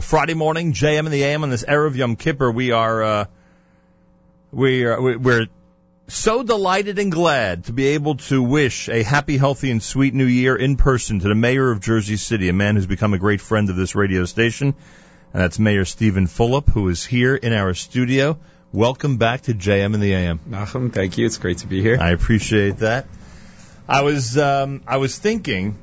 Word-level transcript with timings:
Friday 0.00 0.34
morning, 0.34 0.72
JM 0.72 1.06
in 1.06 1.12
the 1.12 1.22
AM 1.24 1.42
on 1.42 1.50
this 1.50 1.64
Erev 1.64 1.94
Yom 1.94 2.16
Kippur. 2.16 2.50
We 2.50 2.72
are, 2.72 3.02
uh, 3.02 3.24
we 4.52 4.84
are, 4.84 5.00
we- 5.00 5.16
we're 5.16 5.46
so 6.08 6.42
delighted 6.42 6.98
and 6.98 7.12
glad 7.12 7.64
to 7.66 7.72
be 7.72 7.88
able 7.88 8.16
to 8.16 8.42
wish 8.42 8.88
a 8.88 9.02
happy, 9.02 9.36
healthy, 9.36 9.70
and 9.70 9.82
sweet 9.82 10.14
new 10.14 10.24
year 10.26 10.56
in 10.56 10.76
person 10.76 11.20
to 11.20 11.28
the 11.28 11.34
mayor 11.34 11.70
of 11.70 11.80
Jersey 11.80 12.16
City, 12.16 12.48
a 12.48 12.52
man 12.52 12.76
who's 12.76 12.86
become 12.86 13.14
a 13.14 13.18
great 13.18 13.40
friend 13.40 13.70
of 13.70 13.76
this 13.76 13.94
radio 13.94 14.24
station. 14.24 14.74
And 15.32 15.42
that's 15.42 15.58
Mayor 15.58 15.84
Steven 15.84 16.26
Fulop, 16.26 16.68
who 16.68 16.88
is 16.88 17.04
here 17.04 17.36
in 17.36 17.52
our 17.52 17.74
studio. 17.74 18.38
Welcome 18.72 19.16
back 19.18 19.42
to 19.42 19.54
JM 19.54 19.94
in 19.94 20.00
the 20.00 20.12
AM. 20.14 20.40
Nachum, 20.48 20.92
thank 20.92 21.18
you. 21.18 21.26
It's 21.26 21.38
great 21.38 21.58
to 21.58 21.66
be 21.66 21.82
here. 21.82 21.98
I 22.00 22.10
appreciate 22.10 22.78
that. 22.78 23.06
I 23.88 24.02
was 24.02 24.38
um, 24.38 24.82
I 24.86 24.96
was 24.98 25.16
thinking 25.18 25.76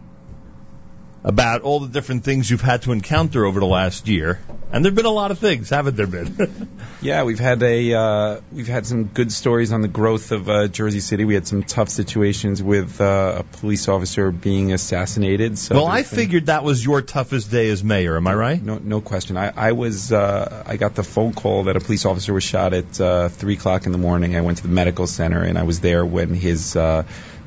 about 1.27 1.61
all 1.61 1.81
the 1.81 1.89
different 1.89 2.23
things 2.23 2.49
you've 2.49 2.61
had 2.61 2.83
to 2.83 2.93
encounter 2.93 3.45
over 3.45 3.59
the 3.59 3.65
last 3.65 4.07
year, 4.07 4.39
and 4.71 4.83
there've 4.83 4.95
been 4.95 5.05
a 5.05 5.09
lot 5.09 5.31
of 5.31 5.39
things, 5.39 5.69
haven't 5.69 5.97
there 5.97 6.07
been? 6.07 6.69
Yeah, 6.99 7.25
we've 7.25 7.39
had 7.39 7.61
a 7.61 7.93
uh, 7.93 8.41
we've 8.51 8.67
had 8.67 8.87
some 8.87 9.03
good 9.03 9.31
stories 9.31 9.71
on 9.71 9.81
the 9.81 9.87
growth 9.87 10.31
of 10.31 10.49
uh, 10.49 10.67
Jersey 10.67 10.99
City. 10.99 11.25
We 11.25 11.35
had 11.35 11.45
some 11.45 11.61
tough 11.61 11.89
situations 11.89 12.63
with 12.63 12.99
uh, 12.99 13.35
a 13.41 13.43
police 13.43 13.87
officer 13.87 14.31
being 14.31 14.73
assassinated. 14.73 15.59
So 15.59 15.75
well, 15.75 15.85
I 15.85 16.01
been- 16.01 16.09
figured 16.09 16.45
that 16.47 16.63
was 16.63 16.83
your 16.83 17.03
toughest 17.03 17.51
day 17.51 17.69
as 17.69 17.83
mayor. 17.83 18.17
Am 18.17 18.25
I 18.25 18.33
right? 18.33 18.61
No, 18.61 18.79
no 18.79 18.99
question. 18.99 19.37
I, 19.37 19.53
I 19.55 19.71
was 19.73 20.11
uh, 20.11 20.63
I 20.65 20.77
got 20.77 20.95
the 20.95 21.03
phone 21.03 21.33
call 21.33 21.65
that 21.65 21.75
a 21.75 21.79
police 21.79 22.03
officer 22.03 22.33
was 22.33 22.43
shot 22.43 22.73
at 22.73 22.99
uh, 22.99 23.29
three 23.29 23.53
o'clock 23.53 23.85
in 23.85 23.91
the 23.91 23.99
morning. 23.99 24.35
I 24.35 24.41
went 24.41 24.57
to 24.57 24.63
the 24.63 24.73
medical 24.73 25.05
center 25.05 25.43
and 25.43 25.55
I 25.55 25.63
was 25.63 25.81
there 25.81 26.03
when 26.03 26.33
his 26.33 26.75
uh, 26.75 27.03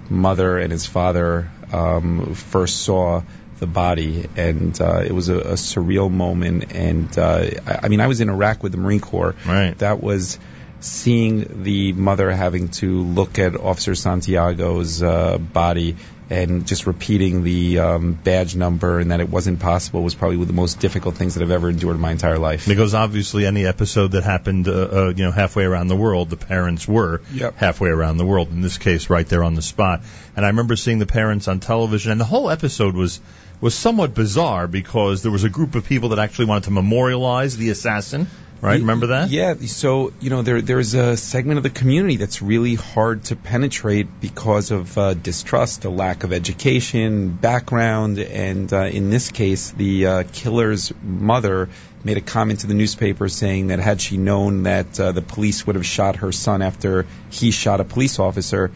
mother 0.08 0.58
and 0.58 0.70
his 0.70 0.86
father 0.86 1.50
um, 1.72 2.34
first 2.34 2.82
saw 2.82 3.22
the 3.60 3.66
body, 3.66 4.28
and 4.36 4.78
uh, 4.80 5.02
it 5.04 5.12
was 5.12 5.28
a, 5.28 5.38
a 5.38 5.52
surreal 5.54 6.10
moment. 6.10 6.72
And 6.74 7.16
uh, 7.18 7.50
I, 7.66 7.80
I 7.84 7.88
mean, 7.88 8.00
I 8.00 8.06
was 8.08 8.20
in 8.20 8.28
Iraq 8.28 8.62
with 8.62 8.72
the 8.72 8.78
Marine 8.78 9.00
Corps. 9.00 9.36
Right. 9.46 9.76
That 9.78 10.02
was 10.02 10.38
seeing 10.80 11.62
the 11.62 11.92
mother 11.92 12.30
having 12.30 12.68
to 12.68 13.02
look 13.02 13.38
at 13.38 13.54
Officer 13.54 13.94
Santiago's 13.94 15.02
uh, 15.02 15.36
body 15.38 15.96
and 16.30 16.64
just 16.64 16.86
repeating 16.86 17.42
the 17.42 17.80
um, 17.80 18.12
badge 18.12 18.54
number 18.54 19.00
and 19.00 19.10
that 19.10 19.18
it 19.18 19.28
wasn't 19.28 19.58
possible 19.58 20.02
was 20.02 20.14
probably 20.14 20.36
one 20.36 20.42
of 20.42 20.46
the 20.48 20.54
most 20.54 20.78
difficult 20.78 21.16
things 21.16 21.34
that 21.34 21.42
I've 21.42 21.50
ever 21.50 21.68
endured 21.68 21.96
in 21.96 22.00
my 22.00 22.12
entire 22.12 22.38
life. 22.38 22.68
Because 22.68 22.94
obviously, 22.94 23.46
any 23.46 23.66
episode 23.66 24.12
that 24.12 24.22
happened, 24.22 24.68
uh, 24.68 24.72
uh, 24.72 25.12
you 25.14 25.24
know, 25.24 25.32
halfway 25.32 25.64
around 25.64 25.88
the 25.88 25.96
world, 25.96 26.30
the 26.30 26.36
parents 26.36 26.86
were 26.86 27.20
Yep. 27.34 27.56
halfway 27.56 27.90
around 27.90 28.16
the 28.18 28.24
world. 28.24 28.48
In 28.50 28.60
this 28.60 28.78
case, 28.78 29.10
right 29.10 29.26
there 29.26 29.42
on 29.42 29.54
the 29.54 29.62
spot. 29.62 30.02
And 30.36 30.46
I 30.46 30.50
remember 30.50 30.76
seeing 30.76 31.00
the 31.00 31.06
parents 31.06 31.48
on 31.48 31.58
television, 31.58 32.12
and 32.12 32.20
the 32.20 32.24
whole 32.24 32.48
episode 32.48 32.94
was 32.94 33.20
was 33.60 33.74
somewhat 33.74 34.14
bizarre 34.14 34.66
because 34.66 35.22
there 35.22 35.32
was 35.32 35.44
a 35.44 35.50
group 35.50 35.74
of 35.74 35.84
people 35.84 36.10
that 36.10 36.18
actually 36.18 36.46
wanted 36.46 36.64
to 36.64 36.70
memorialize 36.70 37.56
the 37.56 37.70
assassin. 37.70 38.26
Right? 38.62 38.80
Remember 38.80 39.06
that? 39.06 39.30
Yeah. 39.30 39.54
So 39.54 40.12
you 40.20 40.28
know, 40.28 40.42
there 40.42 40.60
there's 40.60 40.92
a 40.92 41.16
segment 41.16 41.56
of 41.56 41.62
the 41.62 41.70
community 41.70 42.16
that's 42.16 42.42
really 42.42 42.74
hard 42.74 43.24
to 43.24 43.36
penetrate 43.36 44.20
because 44.20 44.70
of 44.70 44.98
uh, 44.98 45.14
distrust, 45.14 45.86
a 45.86 45.90
lack 45.90 46.24
of 46.24 46.32
education, 46.34 47.30
background, 47.30 48.18
and 48.18 48.70
uh, 48.70 48.80
in 48.82 49.08
this 49.08 49.30
case, 49.30 49.70
the 49.70 50.06
uh, 50.06 50.24
killer's 50.30 50.92
mother 51.02 51.70
made 52.04 52.18
a 52.18 52.20
comment 52.20 52.60
to 52.60 52.66
the 52.66 52.74
newspaper 52.74 53.30
saying 53.30 53.68
that 53.68 53.78
had 53.78 53.98
she 53.98 54.18
known 54.18 54.64
that 54.64 55.00
uh, 55.00 55.12
the 55.12 55.22
police 55.22 55.66
would 55.66 55.76
have 55.76 55.86
shot 55.86 56.16
her 56.16 56.30
son 56.30 56.60
after 56.60 57.06
he 57.30 57.52
shot 57.52 57.80
a 57.80 57.84
police 57.84 58.18
officer. 58.18 58.70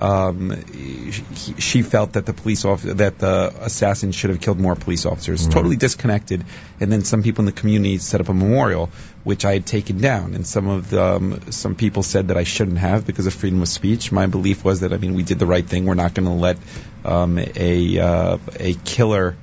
Um, 0.00 0.50
he, 0.72 1.10
she 1.58 1.82
felt 1.82 2.12
that 2.12 2.24
the 2.24 2.32
police 2.32 2.64
officer, 2.64 2.94
that 2.94 3.18
the 3.18 3.52
assassin 3.60 4.12
should 4.12 4.30
have 4.30 4.40
killed 4.40 4.58
more 4.58 4.76
police 4.76 5.06
officers. 5.06 5.48
Totally 5.48 5.76
disconnected. 5.76 6.44
And 6.80 6.92
then 6.92 7.02
some 7.02 7.22
people 7.22 7.42
in 7.42 7.46
the 7.46 7.60
community 7.60 7.98
set 7.98 8.20
up 8.20 8.28
a 8.28 8.34
memorial, 8.34 8.90
which 9.24 9.44
I 9.44 9.54
had 9.54 9.66
taken 9.66 9.98
down. 9.98 10.34
And 10.34 10.46
some 10.46 10.68
of 10.68 10.90
the, 10.90 11.02
um, 11.02 11.50
some 11.50 11.74
people 11.74 12.02
said 12.02 12.28
that 12.28 12.36
I 12.36 12.44
shouldn't 12.44 12.78
have 12.78 13.06
because 13.06 13.26
of 13.26 13.34
freedom 13.34 13.60
of 13.62 13.68
speech. 13.68 14.12
My 14.12 14.26
belief 14.26 14.64
was 14.64 14.80
that 14.80 14.92
I 14.92 14.98
mean 14.98 15.14
we 15.14 15.22
did 15.22 15.38
the 15.38 15.46
right 15.46 15.66
thing. 15.66 15.84
We're 15.84 15.94
not 15.94 16.14
going 16.14 16.26
to 16.26 16.34
let 16.34 16.58
um, 17.04 17.38
a 17.38 17.98
uh, 17.98 18.38
a 18.58 18.74
killer 18.74 19.36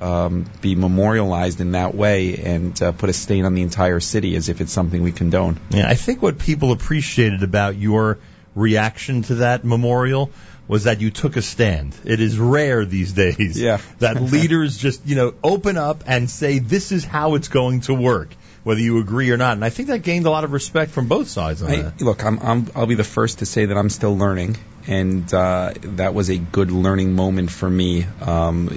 um, 0.00 0.46
be 0.60 0.74
memorialized 0.74 1.60
in 1.60 1.72
that 1.72 1.94
way 1.94 2.38
and 2.38 2.80
uh, 2.82 2.92
put 2.92 3.10
a 3.10 3.12
stain 3.12 3.44
on 3.44 3.54
the 3.54 3.62
entire 3.62 4.00
city 4.00 4.34
as 4.36 4.48
if 4.48 4.60
it's 4.60 4.72
something 4.72 5.02
we 5.02 5.12
condone. 5.12 5.60
Yeah, 5.70 5.88
I 5.88 5.94
think 5.94 6.22
what 6.22 6.38
people 6.38 6.72
appreciated 6.72 7.42
about 7.42 7.76
your 7.76 8.18
reaction 8.54 9.22
to 9.22 9.36
that 9.36 9.64
memorial 9.64 10.30
was 10.68 10.84
that 10.84 11.00
you 11.00 11.10
took 11.10 11.36
a 11.36 11.42
stand. 11.42 11.96
It 12.04 12.20
is 12.20 12.38
rare 12.38 12.84
these 12.84 13.12
days 13.12 13.60
Yeah. 13.60 13.78
that 13.98 14.22
leaders 14.22 14.76
just, 14.78 15.04
you 15.04 15.16
know, 15.16 15.34
open 15.42 15.76
up 15.76 16.04
and 16.06 16.30
say 16.30 16.60
this 16.60 16.92
is 16.92 17.04
how 17.04 17.34
it's 17.34 17.48
going 17.48 17.80
to 17.82 17.94
work, 17.94 18.28
whether 18.62 18.80
you 18.80 19.00
agree 19.00 19.30
or 19.32 19.36
not. 19.36 19.54
And 19.54 19.64
I 19.64 19.70
think 19.70 19.88
that 19.88 20.02
gained 20.02 20.26
a 20.26 20.30
lot 20.30 20.44
of 20.44 20.52
respect 20.52 20.92
from 20.92 21.08
both 21.08 21.26
sides 21.28 21.60
on 21.62 21.70
I, 21.70 21.82
that. 21.82 22.00
look, 22.00 22.24
I'm, 22.24 22.38
I'm, 22.38 22.70
I'll 22.76 22.86
be 22.86 22.94
the 22.94 23.02
first 23.02 23.40
to 23.40 23.46
say 23.46 23.64
that 23.64 23.76
I'm 23.76 23.88
still 23.90 24.16
learning, 24.16 24.58
and 24.86 25.32
uh, 25.34 25.72
that 25.82 26.14
was 26.14 26.30
a 26.30 26.38
good 26.38 26.70
learning 26.70 27.14
moment 27.14 27.50
for 27.50 27.68
me 27.68 28.06
um, 28.20 28.68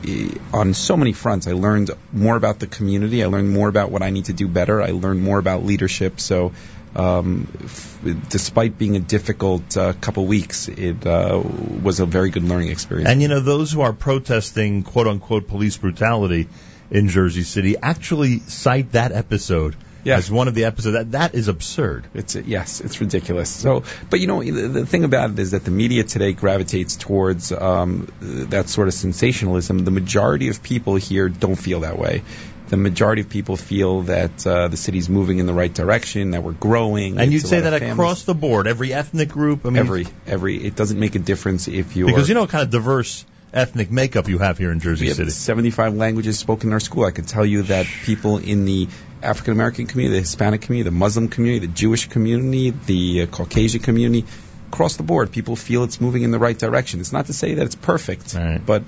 on 0.51 0.73
so 0.73 0.97
many 0.97 1.13
fronts. 1.13 1.45
I 1.45 1.51
learned 1.51 1.91
more 2.11 2.35
about 2.35 2.57
the 2.57 2.66
community. 2.67 3.23
I 3.23 3.28
learned 3.28 3.51
more 3.51 3.67
about 3.67 3.91
what 3.91 4.01
I 4.01 4.09
need 4.09 4.25
to 4.25 4.34
do 4.34 4.47
better. 4.47 4.81
I 4.81 4.91
learned 4.91 5.22
more 5.22 5.38
about 5.38 5.63
leadership. 5.63 6.19
So, 6.19 6.53
um, 6.95 7.47
f- 7.63 7.99
despite 8.29 8.77
being 8.77 8.95
a 8.95 8.99
difficult 8.99 9.75
uh, 9.77 9.93
couple 9.93 10.25
weeks, 10.25 10.67
it 10.67 11.05
uh, 11.05 11.41
was 11.81 11.99
a 11.99 12.05
very 12.05 12.29
good 12.29 12.43
learning 12.43 12.69
experience. 12.69 13.09
And 13.09 13.21
you 13.21 13.27
know, 13.27 13.39
those 13.39 13.71
who 13.71 13.81
are 13.81 13.93
protesting 13.93 14.83
quote 14.83 15.07
unquote 15.07 15.47
police 15.47 15.77
brutality 15.77 16.47
in 16.91 17.07
Jersey 17.09 17.43
City 17.43 17.75
actually 17.81 18.39
cite 18.39 18.91
that 18.91 19.11
episode 19.11 19.75
Yeah. 20.03 20.17
as 20.17 20.29
one 20.29 20.47
of 20.49 20.53
the 20.53 20.65
episodes. 20.65 20.93
That 20.93 21.11
that 21.13 21.33
is 21.33 21.47
absurd. 21.47 22.05
It's 22.13 22.35
yes, 22.35 22.81
it's 22.81 22.99
ridiculous. 23.01 23.49
So, 23.49 23.83
but 24.09 24.19
you 24.19 24.27
know, 24.27 24.43
the, 24.43 24.67
the 24.67 24.85
thing 24.85 25.05
about 25.05 25.31
it 25.31 25.39
is 25.39 25.51
that 25.51 25.63
the 25.63 25.71
media 25.71 26.03
today 26.03 26.33
gravitates 26.33 26.97
towards 26.97 27.51
um, 27.53 28.07
that 28.21 28.67
sort 28.69 28.87
of 28.89 28.93
sensationalism. 28.93 29.79
The 29.85 29.91
majority 29.91 30.49
of 30.49 30.61
people 30.61 30.95
here 30.97 31.29
don't 31.29 31.55
feel 31.55 31.79
that 31.81 31.97
way. 31.97 32.21
The 32.73 32.78
majority 32.78 33.22
of 33.22 33.29
people 33.29 33.56
feel 33.56 34.01
that 34.03 34.47
uh, 34.47 34.67
the 34.67 34.78
city's 34.78 35.07
moving 35.07 35.38
in 35.38 35.45
the 35.45 35.53
right 35.53 35.72
direction, 35.72 36.31
that 36.31 36.41
we're 36.41 36.53
growing. 36.53 37.19
And 37.19 37.31
you'd 37.31 37.45
say 37.45 37.59
that 37.61 37.73
across 37.84 38.23
the 38.23 38.34
board, 38.34 38.66
every 38.66 38.91
ethnic 38.91 39.29
group. 39.29 39.67
I 39.67 39.69
mean, 39.69 39.78
every 39.78 40.07
every. 40.25 40.56
It 40.57 40.75
doesn't 40.75 41.00
make 41.00 41.13
a 41.13 41.19
difference 41.19 41.67
if 41.67 41.95
you're 41.95 42.07
because 42.07 42.29
you 42.29 42.34
know 42.34 42.41
what 42.41 42.50
kind 42.50 42.63
of 42.63 42.72
diverse 42.72 43.25
ethnic 43.53 43.91
makeup 43.91 44.28
you 44.28 44.39
have 44.39 44.57
here 44.57 44.72
in 44.72 44.79
Jersey 44.79 45.03
We 45.03 45.09
have 45.09 45.17
City. 45.17 45.29
75 45.29 45.94
languages 45.94 46.39
spoken 46.39 46.69
in 46.69 46.73
our 46.73 46.79
school. 46.79 47.06
I 47.06 47.11
can 47.11 47.25
tell 47.25 47.45
you 47.45 47.61
that 47.73 47.85
people 48.06 48.39
in 48.39 48.66
the 48.66 48.88
African 49.22 49.53
American 49.53 49.85
community, 49.85 50.16
the 50.16 50.22
Hispanic 50.22 50.61
community, 50.61 50.90
the 50.90 50.97
Muslim 51.05 51.28
community, 51.28 51.67
the 51.67 51.73
Jewish 51.73 52.09
community, 52.09 52.72
the 52.72 53.22
uh, 53.22 53.25
Caucasian 53.28 53.81
community, 53.84 54.25
across 54.69 54.95
the 54.97 55.03
board, 55.03 55.31
people 55.31 55.55
feel 55.55 55.84
it's 55.84 56.01
moving 56.01 56.23
in 56.23 56.31
the 56.31 56.40
right 56.40 56.57
direction. 56.57 57.01
It's 57.01 57.13
not 57.13 57.28
to 57.28 57.34
say 57.34 57.53
that 57.53 57.66
it's 57.67 57.75
perfect, 57.75 58.34
Right. 58.34 58.59
but 58.66 58.81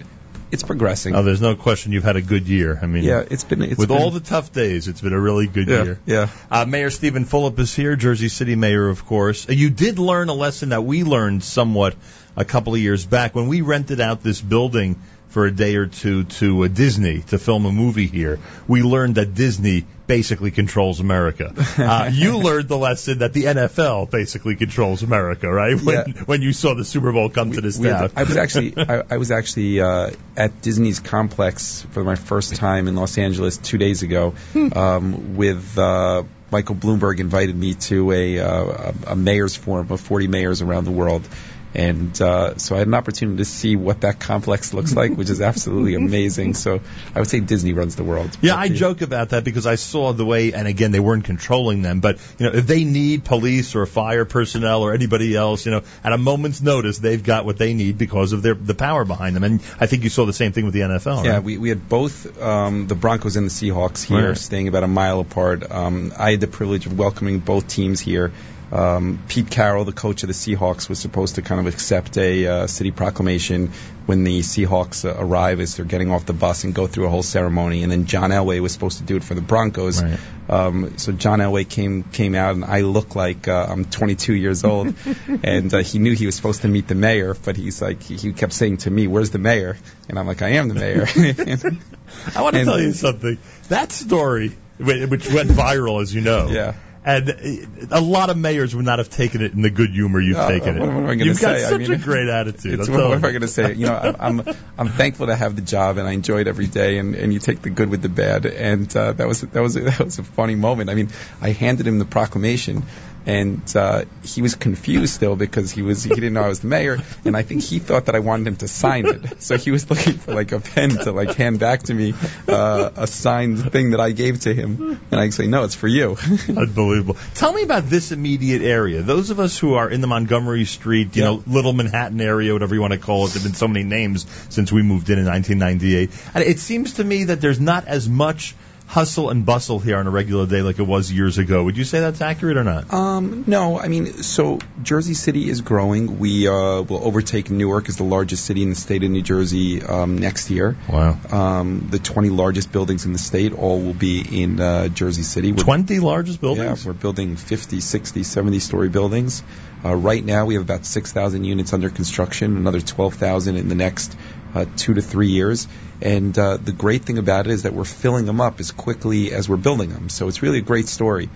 it's 0.51 0.63
progressing. 0.63 1.15
Oh, 1.15 1.23
there's 1.23 1.41
no 1.41 1.55
question 1.55 1.91
you've 1.91 2.03
had 2.03 2.15
a 2.15 2.21
good 2.21 2.47
year. 2.47 2.77
I 2.81 2.85
mean, 2.85 3.03
yeah, 3.03 3.23
it's 3.29 3.43
been 3.43 3.61
it's 3.61 3.77
with 3.77 3.89
been, 3.89 3.97
all 3.97 4.11
the 4.11 4.19
tough 4.19 4.51
days, 4.53 4.87
it's 4.87 5.01
been 5.01 5.13
a 5.13 5.19
really 5.19 5.47
good 5.47 5.67
yeah, 5.67 5.83
year. 5.83 5.99
yeah. 6.05 6.29
Uh, 6.49 6.65
Mayor 6.65 6.89
Steven 6.89 7.25
Fulop 7.25 7.57
is 7.59 7.75
here, 7.75 7.95
Jersey 7.95 8.29
City 8.29 8.55
Mayor, 8.55 8.87
of 8.87 9.05
course. 9.05 9.49
Uh, 9.49 9.53
You 9.53 9.69
did 9.69 9.99
learn 9.99 10.29
a 10.29 10.33
lesson 10.33 10.69
that 10.69 10.83
we 10.83 11.03
learned 11.03 11.43
somewhat 11.43 11.95
a 12.35 12.45
couple 12.45 12.73
of 12.73 12.79
years 12.79 13.05
back 13.05 13.35
when 13.35 13.47
we 13.47 13.61
rented 13.61 13.99
out 13.99 14.21
this 14.21 14.41
building 14.41 15.01
for 15.35 15.45
a 15.45 15.51
day 15.51 15.75
or 15.75 15.85
two 15.85 16.23
to 16.23 16.63
uh, 16.63 16.69
Disney 16.69 17.19
to 17.19 17.37
film 17.37 17.65
a 17.65 17.71
movie 17.71 18.07
here. 18.07 18.39
We 18.69 18.83
learned 18.83 19.15
that 19.15 19.33
Disney 19.33 19.85
basically 20.07 20.49
controls 20.49 21.01
America. 21.01 21.51
Uh, 21.77 22.09
you 22.11 22.37
learned 22.37 22.69
the 22.69 22.77
lesson 22.77 23.19
that 23.19 23.33
the 23.33 23.43
NFL 23.43 24.09
basically 24.09 24.55
controls 24.55 25.03
America, 25.03 25.51
right? 25.51 25.75
When, 25.81 25.95
Yeah. 26.07 26.23
when 26.23 26.41
you 26.41 26.53
saw 26.53 26.73
the 26.73 26.85
Super 26.85 27.11
Bowl 27.11 27.29
come 27.29 27.51
to 27.51 27.59
this 27.59 27.77
We 27.77 27.89
town. 27.89 28.11
I 28.15 28.23
was 28.23 28.37
actually 28.37 28.75
I, 28.93 29.03
I 29.11 29.17
was 29.17 29.29
actually 29.31 29.81
uh, 29.81 30.11
at 30.37 30.61
Disney's 30.61 31.01
complex 31.01 31.81
for 31.91 32.05
my 32.05 32.15
first 32.15 32.55
time 32.55 32.87
in 32.87 32.95
Los 32.95 33.17
Angeles 33.17 33.57
two 33.57 33.77
days 33.77 34.03
ago. 34.03 34.35
Um, 34.55 35.35
with 35.35 35.77
uh, 35.77 36.23
Michael 36.49 36.75
Bloomberg 36.75 37.19
invited 37.19 37.57
me 37.57 37.73
to 37.89 38.13
a, 38.13 38.39
uh, 38.39 38.93
a 39.07 39.11
a 39.11 39.15
mayor's 39.17 39.55
forum 39.57 39.91
of 39.91 39.99
40 39.99 40.27
mayors 40.27 40.61
around 40.61 40.85
the 40.85 40.91
world. 40.91 41.27
And 41.75 42.19
uh, 42.21 42.57
so 42.57 42.75
I 42.75 42.79
had 42.79 42.87
an 42.87 42.93
opportunity 42.93 43.37
to 43.37 43.45
see 43.45 43.75
what 43.75 44.01
that 44.01 44.19
complex 44.19 44.73
looks 44.73 44.95
like, 44.95 45.15
which 45.15 45.29
is 45.29 45.41
absolutely 45.41 45.95
amazing. 46.03 46.53
So 46.53 46.79
I 47.13 47.19
would 47.19 47.27
say 47.27 47.41
Disney 47.41 47.73
runs 47.73 47.95
the 47.95 48.03
world. 48.03 48.37
Yeah, 48.41 48.55
I 48.55 48.69
joke 48.69 49.01
about 49.01 49.29
that 49.29 49.43
because 49.43 49.65
I 49.65 49.75
saw 49.75 50.13
the 50.13 50.25
way, 50.25 50.53
and 50.53 50.67
again, 50.67 50.91
they 50.91 50.99
weren't 50.99 51.25
controlling 51.25 51.81
them, 51.81 51.99
but 51.99 52.17
you 52.39 52.45
know, 52.45 52.55
if 52.57 52.65
they 52.65 52.83
need 52.85 53.25
police 53.25 53.75
or 53.75 53.85
fire 53.85 54.25
personnel 54.25 54.83
or 54.83 54.93
anybody 54.93 55.35
else, 55.35 55.65
you 55.65 55.71
know, 55.71 55.81
at 56.03 56.13
a 56.13 56.17
moment's 56.17 56.61
notice, 56.61 56.99
they've 56.99 57.23
got 57.23 57.45
what 57.45 57.57
they 57.57 57.73
need 57.73 57.97
because 57.97 58.31
of 58.31 58.41
their 58.41 58.53
the 58.53 58.73
power 58.75 59.03
behind 59.05 59.35
them. 59.35 59.43
And 59.43 59.61
I 59.79 59.87
think 59.87 60.03
you 60.03 60.09
saw 60.09 60.25
the 60.25 60.33
same 60.33 60.53
thing 60.53 60.65
with 60.65 60.73
the 60.73 60.81
NFL. 60.81 61.25
Yeah, 61.25 61.33
right? 61.33 61.43
we, 61.43 61.57
we 61.57 61.69
had 61.69 61.89
both 61.89 62.41
um, 62.41 62.87
the 62.87 62.95
Broncos 62.95 63.35
and 63.35 63.47
the 63.47 63.51
Seahawks 63.51 64.03
here, 64.03 64.29
Right. 64.29 64.37
staying 64.37 64.67
about 64.67 64.83
a 64.83 64.87
mile 64.87 65.19
apart. 65.19 65.69
Um, 65.69 66.13
I 66.17 66.31
had 66.31 66.39
the 66.39 66.47
privilege 66.47 66.85
of 66.85 66.97
welcoming 66.97 67.39
both 67.39 67.67
teams 67.67 67.99
here. 67.99 68.31
Um, 68.71 69.23
Pete 69.27 69.49
Carroll, 69.49 69.85
the 69.85 69.93
coach 69.93 70.23
of 70.23 70.27
the 70.27 70.33
Seahawks, 70.33 70.89
was 70.89 70.99
supposed 70.99 71.35
to 71.35 71.41
kind 71.41 71.65
of 71.65 71.73
accept 71.73 72.17
a 72.17 72.47
uh, 72.47 72.67
city 72.67 72.91
proclamation 72.91 73.71
when 74.05 74.23
the 74.23 74.39
Seahawks 74.39 75.05
uh, 75.05 75.15
arrive 75.17 75.59
as 75.59 75.75
they're 75.75 75.85
getting 75.85 76.11
off 76.11 76.25
the 76.25 76.33
bus 76.33 76.63
and 76.63 76.73
go 76.73 76.87
through 76.87 77.05
a 77.05 77.09
whole 77.09 77.23
ceremony. 77.23 77.83
And 77.83 77.91
then 77.91 78.05
John 78.05 78.31
Elway 78.31 78.59
was 78.59 78.71
supposed 78.71 78.99
to 78.99 79.03
do 79.03 79.15
it 79.15 79.23
for 79.23 79.33
the 79.33 79.41
Broncos. 79.41 80.01
Right. 80.01 80.19
Um, 80.49 80.97
so 80.97 81.11
John 81.11 81.39
Elway 81.39 81.67
came 81.67 82.03
came 82.03 82.35
out, 82.35 82.55
and 82.55 82.65
I 82.65 82.81
look 82.81 83.15
like 83.15 83.47
uh, 83.47 83.67
I'm 83.69 83.85
22 83.85 84.33
years 84.33 84.63
old, 84.63 84.93
and 85.43 85.73
uh, 85.73 85.79
he 85.79 85.99
knew 85.99 86.13
he 86.13 86.25
was 86.25 86.35
supposed 86.35 86.61
to 86.61 86.67
meet 86.67 86.87
the 86.87 86.95
mayor, 86.95 87.33
but 87.33 87.57
he's 87.57 87.81
like 87.81 88.01
he, 88.03 88.15
he 88.15 88.33
kept 88.33 88.53
saying 88.53 88.77
to 88.77 88.91
me, 88.91 89.07
"Where's 89.07 89.31
the 89.31 89.39
mayor?" 89.39 89.77
And 90.09 90.19
I'm 90.19 90.27
like, 90.27 90.41
"I 90.41 90.49
am 90.49 90.67
the 90.67 90.75
mayor." 90.75 91.07
I 92.35 92.41
want 92.41 92.55
to 92.55 92.63
tell 92.63 92.79
you 92.79 92.93
something. 92.93 93.37
That 93.69 93.91
story, 93.91 94.55
which 94.77 95.31
went 95.31 95.49
viral, 95.49 96.01
as 96.01 96.13
you 96.13 96.21
know. 96.21 96.49
Yeah. 96.49 96.75
And 97.07 97.29
uh, 97.29 97.87
a 97.91 98.01
lot 98.01 98.31
of 98.31 98.37
mayors 98.37 98.75
would 98.75 98.83
not 98.85 98.97
have 98.97 99.09
taken 99.11 99.43
it 99.43 99.53
in 99.53 99.61
the 99.61 99.69
good 99.69 99.91
humor 99.91 100.19
you've 100.19 100.37
Uh, 100.37 100.49
taken 100.49 100.75
it. 100.77 100.79
what 100.79 100.89
am 100.89 100.97
I 101.05 101.13
gonna 101.13 101.25
You've 101.25 101.39
got 101.39 101.57
say? 101.57 101.65
I 101.65 101.69
such 101.69 101.79
mean, 101.81 101.91
a 101.93 101.97
great 101.97 102.27
attitude. 102.27 102.79
It's, 102.79 102.89
I'm 102.89 102.95
what, 102.95 103.09
what 103.09 103.17
am 103.17 103.25
I 103.25 103.29
going 103.29 103.41
to 103.41 103.47
say? 103.47 103.73
You 103.75 103.85
know, 103.85 103.95
I'm 104.19 104.41
I'm 104.41 104.55
I'm 104.79 104.87
thankful 104.89 105.27
to 105.27 105.35
have 105.35 105.55
the 105.55 105.61
job, 105.61 105.97
and 105.99 106.07
I 106.07 106.13
enjoy 106.13 106.41
it 106.41 106.47
every 106.47 106.65
day. 106.65 106.97
And, 106.97 107.13
and 107.13 107.31
you 107.31 107.37
take 107.39 107.61
the 107.61 107.69
good 107.69 107.89
with 107.89 108.01
the 108.01 108.09
bad, 108.09 108.47
and 108.47 108.93
uh, 108.97 109.13
that 109.13 109.27
was 109.27 109.41
that 109.41 109.61
was 109.61 109.73
that 109.75 109.99
was 109.99 110.17
a 110.17 110.23
funny 110.23 110.55
moment. 110.55 110.89
I 110.89 110.95
mean, 110.95 111.09
I 111.41 111.51
handed 111.51 111.85
him 111.85 111.99
the 111.99 112.05
proclamation, 112.05 112.83
and 113.25 113.61
uh, 113.75 114.05
he 114.23 114.41
was 114.41 114.55
confused 114.55 115.13
still 115.13 115.35
because 115.35 115.71
he 115.71 115.81
was 115.81 116.03
he 116.03 116.09
didn't 116.09 116.33
know 116.33 116.43
I 116.43 116.47
was 116.49 116.59
the 116.59 116.67
mayor, 116.67 116.99
and 117.25 117.35
I 117.35 117.41
think 117.43 117.63
he 117.63 117.79
thought 117.79 118.05
that 118.05 118.15
I 118.15 118.19
wanted 118.19 118.47
him 118.47 118.55
to 118.57 118.67
sign 118.67 119.05
it. 119.07 119.41
So 119.41 119.57
he 119.57 119.71
was 119.71 119.89
looking 119.89 120.13
for 120.13 120.33
like 120.33 120.51
a 120.51 120.59
pen 120.59 120.89
to 120.91 121.11
like 121.11 121.35
hand 121.35 121.59
back 121.59 121.83
to 121.83 121.93
me 121.93 122.13
uh, 122.47 122.91
a 122.95 123.07
signed 123.07 123.71
thing 123.71 123.91
that 123.91 123.99
I 123.99 124.11
gave 124.11 124.41
to 124.41 124.53
him, 124.53 124.99
and 125.11 125.19
I 125.19 125.29
say, 125.29 125.47
no, 125.47 125.63
it's 125.63 125.75
for 125.75 125.87
you. 125.87 126.17
Unbelievable. 126.49 127.17
Tell 127.33 127.53
me 127.53 127.63
about 127.63 127.83
this 127.89 128.11
immediate 128.11 128.61
area. 128.61 129.01
Those 129.01 129.29
of 129.29 129.39
us 129.39 129.57
who 129.57 129.73
are 129.75 129.89
in 129.89 130.01
the 130.01 130.07
Montgomery 130.07 130.65
Street, 130.65 131.15
you 131.15 131.23
Yeah. 131.23 131.29
know, 131.29 131.43
Little 131.47 131.73
Manhattan 131.73 132.21
area, 132.21 132.53
whatever 132.53 132.75
you 132.75 132.81
want 132.81 132.93
to 132.93 132.99
call 132.99 133.25
it. 133.25 133.31
There've 133.33 133.43
been 133.43 133.53
so 133.53 133.67
many 133.67 133.83
names 133.85 134.25
since 134.49 134.71
we 134.71 134.81
moved 134.81 135.09
in 135.09 135.19
in 135.19 135.25
1998. 135.25 136.11
And 136.33 136.43
it 136.43 136.59
seems 136.59 136.93
to 136.93 137.03
me 137.03 137.25
that 137.25 137.41
there's 137.41 137.59
not 137.59 137.87
as 137.87 138.07
much 138.07 138.55
hustle 138.87 139.29
and 139.29 139.45
bustle 139.45 139.79
here 139.79 139.97
on 139.97 140.07
a 140.07 140.09
regular 140.09 140.45
day 140.45 140.61
like 140.61 140.79
it 140.79 140.83
was 140.83 141.11
years 141.11 141.37
ago. 141.37 141.63
Would 141.63 141.77
you 141.77 141.83
say 141.83 141.99
that's 141.99 142.21
accurate 142.21 142.57
or 142.57 142.63
not? 142.63 142.93
Um, 142.93 143.43
no, 143.47 143.79
I 143.79 143.87
mean, 143.87 144.05
so 144.23 144.59
Jersey 144.81 145.15
City 145.15 145.49
is 145.49 145.61
growing. 145.61 146.19
We 146.19 146.47
uh, 146.47 146.81
will 146.81 147.03
overtake 147.03 147.49
Newark 147.49 147.89
as 147.89 147.97
the 147.97 148.03
largest 148.03 148.45
city 148.45 148.63
in 148.63 148.69
the 148.69 148.75
state 148.75 149.03
of 149.03 149.09
New 149.09 149.21
Jersey 149.21 149.83
um, 149.83 150.17
next 150.17 150.49
year. 150.49 150.77
Wow. 150.87 151.17
Um, 151.31 151.87
the 151.89 151.99
20 151.99 152.29
largest 152.29 152.71
buildings 152.71 153.05
in 153.05 153.13
the 153.13 153.19
state 153.19 153.53
all 153.53 153.81
will 153.81 153.93
be 153.93 154.43
in 154.43 154.59
uh, 154.59 154.87
Jersey 154.89 155.23
City. 155.23 155.51
We're, 155.51 155.63
20 155.63 155.99
largest 155.99 156.39
buildings? 156.39 156.85
yeah, 156.85 156.89
we're 156.89 156.97
building 156.97 157.35
50, 157.35 157.79
60, 157.79 158.23
70 158.23 158.59
story 158.59 158.89
buildings. 158.89 159.43
Uh, 159.83 159.95
right 159.95 160.23
now, 160.23 160.45
we 160.45 160.55
have 160.55 160.63
about 160.63 160.85
6,000 160.85 161.43
units 161.43 161.73
under 161.73 161.89
construction, 161.89 162.55
another 162.57 162.81
12,000 162.81 163.55
in 163.57 163.67
the 163.67 163.75
next 163.75 164.15
uh, 164.55 164.65
two 164.77 164.93
to 164.95 165.01
three 165.01 165.27
years. 165.29 165.67
And 166.01 166.37
uh, 166.39 166.57
the 166.57 166.71
great 166.71 167.03
thing 167.03 167.17
about 167.19 167.45
it 167.47 167.51
is 167.51 167.63
that 167.63 167.73
we're 167.73 167.83
filling 167.83 168.25
them 168.25 168.41
up 168.41 168.59
as 168.59 168.71
quickly 168.71 169.31
as 169.33 169.47
we're 169.47 169.57
building 169.57 169.91
them. 169.91 170.09
So 170.09 170.27
it's 170.27 170.41
really 170.41 170.57
a 170.59 170.61
great 170.61 170.87
story. 170.87 171.29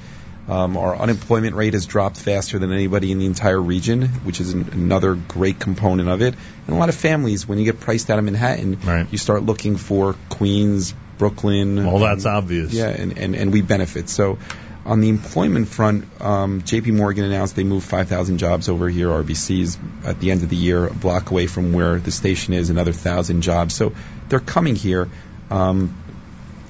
Um, 0.47 0.77
our 0.77 0.95
unemployment 0.95 1.55
rate 1.55 1.73
has 1.73 1.85
dropped 1.85 2.17
faster 2.17 2.57
than 2.57 2.71
anybody 2.71 3.11
in 3.11 3.19
the 3.19 3.27
entire 3.27 3.61
region, 3.61 4.07
which 4.25 4.39
is 4.41 4.53
an, 4.53 4.69
another 4.71 5.13
great 5.13 5.59
component 5.59 6.09
of 6.09 6.23
it. 6.23 6.33
And 6.65 6.75
a 6.75 6.79
lot 6.79 6.89
of 6.89 6.95
families, 6.95 7.47
when 7.47 7.59
you 7.59 7.65
get 7.65 7.79
priced 7.79 8.09
out 8.09 8.17
of 8.17 8.25
Manhattan, 8.25 8.79
Right. 8.83 9.05
you 9.11 9.19
start 9.19 9.43
looking 9.43 9.77
for 9.77 10.15
Queens, 10.29 10.95
Brooklyn. 11.19 11.85
well, 11.85 11.99
that's 11.99 12.25
um, 12.25 12.35
obvious. 12.37 12.73
yeah, 12.73 12.87
and, 12.87 13.17
and, 13.19 13.35
and 13.35 13.53
we 13.53 13.61
benefit. 13.61 14.09
So 14.09 14.39
on 14.85 15.01
the 15.01 15.09
employment 15.09 15.67
front, 15.67 16.05
um, 16.21 16.61
J.P. 16.63 16.91
Morgan 16.91 17.25
announced 17.25 17.55
they 17.55 17.63
moved 17.63 17.87
5,000 17.87 18.37
jobs 18.37 18.69
over 18.69 18.89
here. 18.89 19.09
RBC's 19.09 19.77
at 20.05 20.19
the 20.19 20.31
end 20.31 20.43
of 20.43 20.49
the 20.49 20.55
year, 20.55 20.87
a 20.87 20.93
block 20.93 21.31
away 21.31 21.47
from 21.47 21.73
where 21.73 21.99
the 21.99 22.11
station 22.11 22.53
is, 22.53 22.69
another 22.69 22.91
1,000 22.91 23.41
jobs. 23.41 23.75
So 23.75 23.93
they're 24.29 24.39
coming 24.39 24.75
here. 24.75 25.09
Um, 25.51 25.95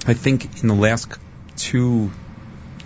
I 0.06 0.14
think 0.14 0.62
in 0.62 0.68
the 0.68 0.74
last 0.74 1.12
two, 1.56 2.10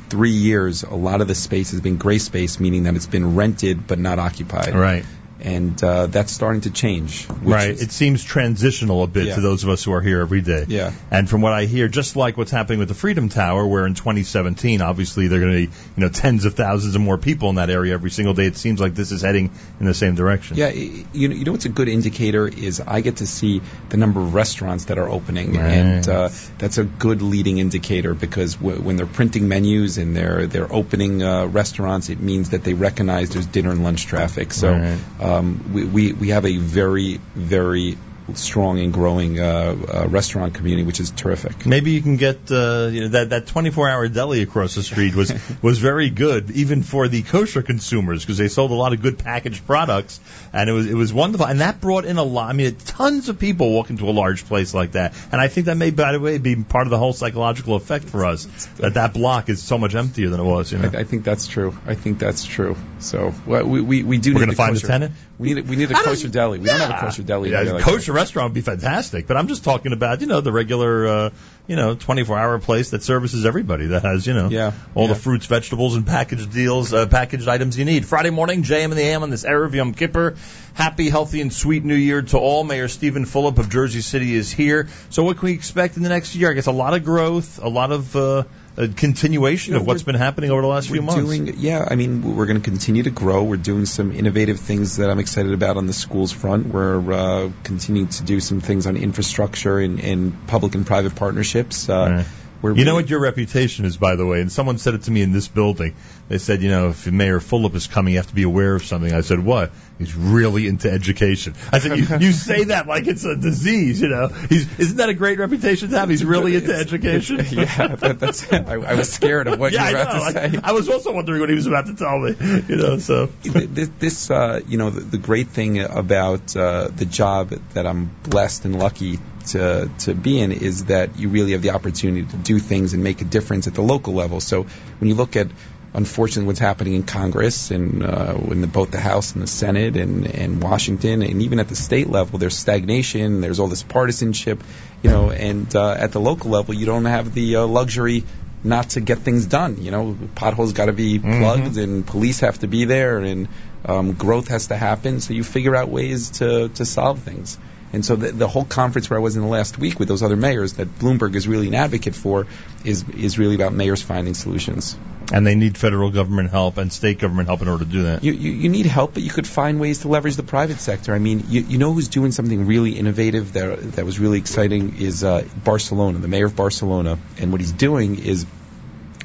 three 0.09 0.31
years, 0.31 0.83
a 0.83 0.95
lot 0.95 1.21
of 1.21 1.29
the 1.29 1.35
space 1.35 1.71
has 1.71 1.81
been 1.81 1.97
gray 1.97 2.19
space, 2.19 2.61
meaning 2.61 2.85
that 2.85 2.95
it's 2.95 3.07
been 3.07 3.35
rented 3.35 3.87
but 3.87 3.99
not 3.99 4.19
occupied. 4.19 4.75
Right. 4.75 5.05
And 5.41 5.83
uh, 5.85 6.07
that's 6.07 6.33
starting 6.33 6.63
to 6.63 6.71
change. 6.71 7.27
Right. 7.43 7.71
is- 7.71 7.83
It 7.83 7.93
seems 7.93 8.23
transitional 8.25 9.03
a 9.03 9.07
bit 9.07 9.27
Yeah. 9.27 9.35
to 9.35 9.41
those 9.41 9.63
of 9.65 9.69
us 9.71 9.83
who 9.85 9.93
are 9.93 10.01
here 10.01 10.21
every 10.21 10.41
day. 10.41 10.65
Yeah. 10.69 10.93
And 11.11 11.29
from 11.29 11.41
what 11.43 11.53
I 11.53 11.67
hear, 11.67 11.89
just 11.89 12.17
like 12.17 12.37
what's 12.37 12.51
happening 12.53 12.79
with 12.79 12.89
the 12.89 12.95
Freedom 12.95 13.29
Tower, 13.29 13.67
where 13.67 13.87
in 13.87 13.95
2017, 13.95 14.81
obviously 14.81 15.27
there 15.29 15.39
are 15.39 15.41
going 15.43 15.53
to 15.53 15.67
be, 15.67 15.73
you 15.97 16.01
know, 16.03 16.09
tens 16.09 16.45
of 16.45 16.55
thousands 16.55 16.95
of 16.95 17.03
more 17.03 17.19
people 17.19 17.51
in 17.51 17.57
that 17.57 17.69
area 17.69 17.93
every 17.95 18.11
single 18.11 18.33
day. 18.33 18.47
It 18.47 18.57
seems 18.57 18.81
like 18.81 18.95
this 18.95 19.13
is 19.13 19.23
heading 19.23 19.51
in 19.81 19.87
the 19.87 19.93
same 19.95 20.15
direction. 20.15 20.57
Yeah, 20.57 20.71
you 20.71 21.29
know, 21.29 21.35
you 21.35 21.45
know 21.45 21.53
what's 21.53 21.65
a 21.67 21.69
good 21.69 21.89
indicator 21.89 22.47
is 22.49 22.81
I 22.81 23.01
get 23.01 23.17
to 23.17 23.27
see 23.27 23.61
the 23.91 23.97
number 23.97 24.21
of 24.21 24.35
restaurants 24.35 24.87
that 24.87 24.99
are 24.99 25.09
opening, 25.09 25.55
Right. 25.55 25.73
and 25.73 26.09
uh, 26.09 26.29
that's 26.59 26.79
a 26.79 26.85
good 26.85 27.21
leading 27.23 27.59
indicator 27.59 28.15
because 28.15 28.55
w- 28.55 28.81
when 28.81 28.97
they're 28.97 29.07
printing 29.07 29.49
menus 29.49 29.99
and 29.99 30.17
they're 30.17 30.47
they're 30.47 30.73
opening 30.73 31.23
uh, 31.23 31.47
restaurants, 31.47 32.09
it 32.09 32.21
means 32.21 32.51
that 32.51 32.65
they 32.65 32.75
recognize 32.75 33.31
there's 33.31 33.47
dinner 33.47 33.71
and 33.73 33.83
lunch 33.85 34.07
traffic. 34.07 34.53
So 34.53 34.73
Right. 34.73 34.99
Um, 35.25 35.73
we, 35.73 35.85
we 35.85 36.13
we 36.13 36.29
have 36.29 36.45
a 36.45 36.57
very 36.59 37.19
very 37.35 37.97
strong 38.33 38.79
and 38.81 38.93
growing 38.93 39.39
uh, 39.39 39.77
uh, 40.05 40.09
restaurant 40.09 40.55
community, 40.55 40.83
which 40.87 40.99
is 40.99 41.11
terrific. 41.11 41.67
Maybe 41.67 41.91
you 41.91 42.01
can 42.01 42.17
get 42.17 42.51
uh, 42.51 42.89
you 42.91 43.03
know, 43.03 43.09
that 43.09 43.31
that 43.31 43.47
24-hour 43.47 44.09
deli 44.09 44.41
across 44.43 44.75
the 44.75 44.83
street 44.83 45.15
was 45.15 45.33
was 45.63 45.79
very 45.79 46.09
good, 46.09 46.51
even 46.53 46.83
for 46.83 47.07
the 47.09 47.23
kosher 47.23 47.61
consumers, 47.63 48.23
because 48.25 48.39
they 48.39 48.49
sold 48.49 48.71
a 48.71 48.75
lot 48.75 48.95
of 48.95 49.03
good 49.03 49.19
packaged 49.19 49.67
products, 49.67 50.21
and 50.55 50.71
it 50.71 50.73
was 50.73 50.87
it 50.87 50.95
was 50.95 51.13
wonderful, 51.13 51.47
and 51.47 51.61
that 51.61 51.81
brought 51.83 52.07
in 52.07 52.17
a 52.17 52.23
lot. 52.23 52.49
I 52.49 52.55
mean, 52.55 52.77
tons 52.77 53.29
of 53.29 53.39
people 53.39 53.71
walk 53.73 53.91
into 53.91 54.09
a 54.09 54.13
large 54.13 54.47
place 54.47 54.73
like 54.73 54.93
that, 54.93 55.15
and 55.31 55.39
I 55.41 55.49
think 55.49 55.67
that 55.67 55.77
may, 55.77 55.91
by 55.91 56.13
the 56.13 56.21
way, 56.21 56.39
be 56.39 56.57
part 56.57 56.87
of 56.87 56.91
the 56.91 56.99
whole 56.99 57.13
psychological 57.13 57.75
effect 57.77 58.07
for 58.07 58.25
us 58.25 58.47
that 58.79 58.95
that 58.95 59.13
block 59.13 59.51
is 59.51 59.63
so 59.63 59.77
much 59.77 59.95
emptier 59.95 60.31
than 60.31 60.41
it 60.41 60.45
was. 60.45 60.73
You 60.73 60.79
know, 60.79 60.91
I, 60.95 61.01
I 61.01 61.05
think 61.05 61.25
that's 61.25 61.47
true. 61.47 61.77
I 61.87 61.95
think 61.95 62.19
that's 62.19 62.45
true. 62.47 62.77
So 63.01 63.35
well, 63.47 63.65
we, 63.65 63.83
we 63.83 64.03
we 64.03 64.17
do. 64.19 64.33
We're 64.33 64.41
need 64.41 64.41
gonna 64.47 64.53
a 64.53 64.57
find 64.57 64.71
a 64.77 64.81
kosher- 64.81 64.87
tenant? 64.87 65.13
We 65.37 65.53
need 65.53 65.59
a, 65.67 65.69
we 65.69 65.77
need 65.77 65.91
a 65.91 65.95
I 65.95 65.97
don't- 65.97 66.05
kosher 66.07 66.29
deli. 66.29 66.59
We 66.61 66.67
don't 66.67 66.79
have 66.81 66.91
a 66.91 67.01
kosher 67.01 67.23
deli. 67.25 67.51
Yeah, 67.51 67.65
here 67.65 67.73
like 67.75 67.83
kosher 67.83 68.14
restaurant 68.15 68.51
would 68.51 68.55
be 68.55 68.61
fantastic, 68.63 69.27
but 69.27 69.37
I'm 69.37 69.49
just 69.49 69.65
talking 69.65 69.93
about 69.93 70.21
you 70.21 70.27
know 70.27 70.41
the 70.41 70.53
regular 70.53 71.07
uh, 71.07 71.31
you 71.67 71.77
know 71.77 71.95
24 71.95 72.39
hour 72.39 72.59
place 72.59 72.91
that 72.91 73.03
services 73.03 73.45
everybody 73.45 73.89
that 73.89 74.03
has 74.03 74.27
you 74.27 74.35
know 74.35 74.49
Yeah, 74.49 74.73
all 74.95 75.09
the 75.09 75.15
fruits, 75.15 75.47
vegetables, 75.47 75.97
and 75.97 76.07
packaged 76.07 76.53
deals, 76.53 76.93
uh, 76.95 77.07
packaged 77.07 77.49
items 77.49 77.79
you 77.79 77.85
need. 77.85 78.07
Friday 78.07 78.31
morning, 78.31 78.63
JM 78.63 78.85
in 78.85 78.91
the 78.91 79.03
AM 79.03 79.23
on 79.23 79.31
this 79.31 79.45
Erev 79.45 79.75
Yom 79.75 79.93
Kippur. 79.93 80.37
Happy, 80.75 81.09
healthy, 81.09 81.41
and 81.41 81.53
sweet 81.53 81.85
New 81.85 81.95
Year 81.95 82.23
to 82.23 82.39
all. 82.39 82.65
Mayor 82.65 82.89
Steven 82.89 83.25
Fulop 83.27 83.59
of 83.59 83.69
Jersey 83.69 84.01
City 84.01 84.35
is 84.35 84.51
here. 84.51 84.89
So 85.11 85.23
what 85.23 85.37
can 85.39 85.47
we 85.47 85.53
expect 85.53 85.97
in 85.97 86.03
the 86.03 86.09
next 86.09 86.35
year? 86.35 86.51
I 86.51 86.55
guess 86.55 86.67
a 86.67 86.73
lot 86.73 86.95
of 86.95 87.05
growth, 87.05 87.61
a 87.63 87.69
lot 87.69 87.93
of 87.93 88.17
uh, 88.17 88.45
a 88.77 88.89
continuation 88.89 89.75
Yeah, 89.75 89.81
of 89.81 89.87
what's 89.87 90.03
been 90.03 90.15
happening 90.17 90.51
over 90.51 90.61
the 90.63 90.67
last 90.69 90.89
few 90.89 91.01
months. 91.03 91.23
doing, 91.23 91.55
yeah. 91.59 91.87
I 91.89 91.95
mean, 91.95 92.37
we're 92.37 92.47
going 92.47 92.61
to 92.61 92.71
continue 92.71 93.03
to 93.05 93.11
grow. 93.11 93.45
We're 93.45 93.57
doing 93.57 93.87
some 93.87 94.11
innovative 94.13 94.59
things 94.61 94.97
that 94.97 95.11
I'm 95.11 95.19
excited 95.21 95.53
about 95.53 95.77
on 95.77 95.87
the 95.87 95.93
schools 95.93 96.33
front. 96.33 96.67
We're 96.67 97.13
uh, 97.13 97.51
continuing 97.63 98.09
to 98.09 98.25
do 98.25 98.41
some 98.41 98.61
things 98.61 98.87
on 98.87 98.97
infrastructure 98.97 99.79
and, 99.79 100.01
and 100.01 100.47
public 100.49 100.75
and 100.75 100.87
private 100.87 101.15
partnerships. 101.15 101.89
Uh, 101.89 101.93
Right. 102.17 102.27
We're 102.63 102.75
You 102.75 102.85
know 102.85 102.95
what 102.95 103.11
your 103.11 103.21
reputation 103.21 103.85
is, 103.85 103.97
by 103.97 104.17
the 104.17 104.25
way, 104.25 104.41
and 104.41 104.51
someone 104.51 104.79
said 104.79 104.95
it 104.95 105.03
to 105.03 105.11
me 105.11 105.23
in 105.23 105.33
this 105.33 105.49
building. 105.49 105.95
They 106.29 106.39
said, 106.39 106.63
you 106.63 106.71
know, 106.71 106.89
if 106.89 107.07
Mayor 107.07 107.39
Fulop 107.41 107.75
is 107.75 107.87
coming, 107.87 108.15
you 108.15 108.19
have 108.19 108.29
to 108.29 108.35
be 108.35 108.45
aware 108.45 108.75
of 108.75 108.85
something. 108.85 109.13
I 109.13 109.21
said, 109.21 109.41
what? 109.41 109.73
He's 109.99 110.15
really 110.15 110.67
into 110.67 110.91
education. 110.91 111.55
I 111.71 111.79
said, 111.79 111.99
you, 111.99 112.07
you 112.19 112.33
say 112.33 112.65
that 112.65 112.87
like 112.87 113.07
it's 113.07 113.25
a 113.25 113.37
disease, 113.37 114.01
you 114.01 114.09
know. 114.09 114.29
He's, 114.29 114.79
isn't 114.79 114.97
that 114.97 115.09
a 115.09 115.15
great 115.15 115.39
reputation 115.39 115.91
to 115.91 115.99
have? 115.99 116.09
He's 116.09 116.25
really 116.25 116.57
into 116.57 116.75
education. 116.75 117.45
yeah, 117.51 117.95
that, 117.97 118.19
that's. 118.19 118.51
I, 118.53 118.75
I 118.75 118.95
was 118.95 119.13
scared 119.13 119.47
of 119.47 119.61
what 119.61 119.73
yeah, 119.73 119.91
you 119.91 119.97
were 119.97 120.03
about 120.03 120.13
to 120.13 120.41
I, 120.41 120.49
say. 120.51 120.61
I 120.63 120.73
was 120.73 120.89
also 120.89 121.13
wondering 121.13 121.41
what 121.41 121.49
he 121.49 121.55
was 121.55 121.67
about 121.67 121.87
to 121.87 121.95
tell 121.95 122.19
me, 122.19 122.35
you 122.69 122.77
know. 122.77 122.99
So 122.99 123.27
this, 123.43 123.91
this 123.99 124.31
uh, 124.31 124.61
you 124.67 124.79
know, 124.79 124.91
the, 124.91 125.01
the 125.01 125.19
great 125.19 125.49
thing 125.49 125.81
about 125.81 126.57
uh, 126.57 126.89
the 126.89 127.05
job 127.05 127.51
that 127.51 127.87
I'm 127.87 128.11
blessed 128.23 128.65
and 128.65 128.79
lucky 128.79 129.19
to 129.47 129.91
to 130.01 130.15
be 130.15 130.41
in 130.41 130.53
is 130.53 130.87
that 130.87 131.19
you 131.19 131.29
really 131.29 131.53
have 131.53 131.63
the 131.63 131.71
opportunity 131.71 132.27
to 132.27 132.37
do 132.37 132.59
things 132.59 132.95
and 132.95 133.03
make 133.03 133.21
a 133.21 133.25
difference 133.25 133.67
at 133.67 133.75
the 133.75 133.83
local 133.83 134.15
level. 134.15 134.41
So 134.41 134.63
when 134.63 135.09
you 135.09 135.15
look 135.15 135.37
at 135.37 135.49
unfortunately 135.95 136.47
what's 136.47 136.59
happening 136.59 136.95
in 136.95 137.05
Congress 137.05 137.71
and 137.71 138.05
uh, 138.05 138.37
in 138.51 138.61
the, 138.61 138.67
both 138.67 138.91
the 138.91 139.01
House 139.01 139.33
and 139.35 139.43
the 139.43 139.47
Senate 139.47 139.97
and, 139.97 140.27
and 140.27 140.63
Washington 140.63 141.23
and 141.23 141.43
even 141.43 141.61
at 141.61 141.69
the 141.69 141.77
state 141.77 142.09
level, 142.09 142.39
there's 142.39 142.57
stagnation. 142.57 143.41
There's 143.41 143.61
all 143.61 143.69
this 143.69 143.85
partisanship, 143.85 144.63
you 145.03 145.11
know, 145.11 145.31
and 145.31 145.75
uh, 145.75 145.93
at 145.93 146.11
the 146.11 146.21
local 146.21 146.51
level, 146.51 146.75
you 146.75 146.85
don't 146.85 147.05
have 147.05 147.33
the 147.33 147.57
uh, 147.57 147.67
luxury 147.67 148.25
not 148.65 148.91
to 148.91 149.01
get 149.01 149.19
things 149.19 149.47
done. 149.47 149.83
You 149.83 149.91
know, 149.91 150.19
potholes 150.35 150.73
got 150.73 150.87
to 150.87 150.93
be 150.93 151.19
plugged, 151.19 151.77
and 151.77 152.07
police 152.07 152.41
have 152.41 152.59
to 152.61 152.67
be 152.67 152.87
there, 152.87 153.19
and 153.19 153.47
um, 153.85 154.13
growth 154.15 154.49
has 154.49 154.69
to 154.69 154.77
happen. 154.77 155.21
So 155.21 155.35
you 155.35 155.45
figure 155.45 155.77
out 155.77 155.89
ways 155.91 156.31
to 156.39 156.71
to 156.71 156.85
solve 156.85 157.21
things. 157.21 157.59
And 157.95 158.05
so 158.05 158.17
the, 158.17 158.33
the 158.33 158.49
whole 158.49 158.65
conference 158.65 159.09
where 159.09 159.19
I 159.19 159.23
was 159.23 159.37
in 159.37 159.43
the 159.43 159.49
last 159.49 159.79
week 159.79 160.01
with 160.01 160.09
those 160.09 160.25
other 160.25 160.35
mayors 160.37 160.75
that 160.75 160.99
Bloomberg 160.99 161.37
is 161.37 161.47
really 161.47 161.69
an 161.69 161.75
advocate 161.75 162.17
for 162.17 162.49
is 162.85 163.09
is 163.11 163.39
really 163.39 163.55
about 163.55 163.73
mayors 163.73 164.03
finding 164.03 164.35
solutions. 164.35 164.97
And 165.33 165.47
they 165.47 165.55
need 165.55 165.79
federal 165.79 166.11
government 166.11 166.51
help 166.51 166.77
and 166.77 166.93
state 166.93 167.21
government 167.21 167.47
help 167.49 167.63
in 167.63 167.69
order 167.69 167.85
to 167.85 167.91
do 167.91 168.03
that. 168.03 168.25
You, 168.25 168.33
you, 168.33 168.51
you 168.51 168.69
need 168.69 168.87
help, 168.87 169.15
but 169.15 169.23
you 169.23 169.31
could 169.31 169.47
find 169.47 169.81
ways 169.81 170.01
to 170.01 170.09
leverage 170.09 170.35
the 170.35 170.43
private 170.43 170.81
sector. 170.81 171.15
I 171.15 171.21
mean, 171.21 171.45
you, 171.49 171.61
you 171.63 171.79
know 171.79 171.93
who's 171.93 172.09
doing 172.09 172.33
something 172.33 172.67
really 172.67 172.99
innovative 172.99 173.53
that 173.53 173.93
that 173.93 174.05
was 174.05 174.19
really 174.19 174.39
exciting 174.39 174.97
is 174.99 175.23
uh, 175.23 175.47
Barcelona, 175.63 176.19
the 176.19 176.29
mayor 176.29 176.47
of 176.47 176.57
Barcelona, 176.57 177.17
and 177.39 177.53
what 177.53 177.61
he's 177.61 177.73
doing 177.73 178.19
is 178.19 178.45